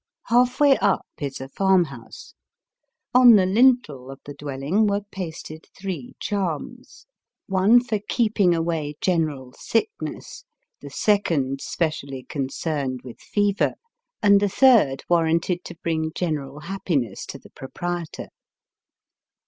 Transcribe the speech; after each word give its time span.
HaK 0.29 0.59
way 0.59 0.77
up 0.79 1.05
is 1.19 1.39
a 1.39 1.47
farm 1.47 1.83
house. 1.83 2.33
On 3.13 3.35
the 3.35 3.45
lintel 3.45 4.09
of 4.09 4.19
the 4.25 4.33
dwelling 4.33 4.87
were 4.87 5.01
pasted 5.11 5.67
three 5.77 6.15
charms, 6.19 7.05
one 7.45 7.79
for 7.79 7.99
keeping 8.09 8.55
away 8.55 8.95
general 8.99 9.53
sickness, 9.59 10.43
the 10.81 10.89
second 10.89 11.61
specially 11.61 12.23
concerned 12.23 13.01
with 13.03 13.19
fever, 13.19 13.75
and 14.23 14.39
the 14.39 14.49
third 14.49 15.03
warranted 15.07 15.63
to 15.65 15.77
bring 15.83 16.11
general 16.15 16.61
happiness 16.61 17.23
to 17.27 17.37
the 17.37 17.51
proprietor. 17.51 18.29